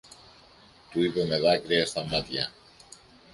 του 0.91 1.03
είπε 1.03 1.25
με 1.25 1.39
δάκρυα 1.39 1.85
στα 1.85 2.05
μάτια. 2.05 2.51